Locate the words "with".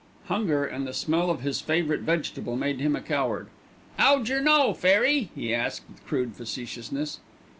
5.87-6.03